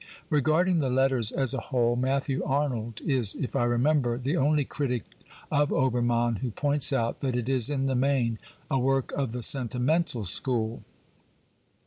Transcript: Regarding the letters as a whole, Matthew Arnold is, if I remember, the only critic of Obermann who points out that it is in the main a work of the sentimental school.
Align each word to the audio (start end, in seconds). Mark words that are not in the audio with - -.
Regarding 0.31 0.79
the 0.79 0.89
letters 0.89 1.31
as 1.31 1.53
a 1.53 1.59
whole, 1.61 1.95
Matthew 1.95 2.43
Arnold 2.43 3.01
is, 3.01 3.35
if 3.35 3.55
I 3.55 3.65
remember, 3.65 4.17
the 4.17 4.35
only 4.35 4.65
critic 4.65 5.03
of 5.51 5.71
Obermann 5.71 6.37
who 6.37 6.49
points 6.49 6.91
out 6.91 7.19
that 7.19 7.35
it 7.35 7.47
is 7.47 7.69
in 7.69 7.85
the 7.85 7.93
main 7.93 8.39
a 8.71 8.79
work 8.79 9.11
of 9.11 9.31
the 9.31 9.43
sentimental 9.43 10.23
school. 10.25 10.81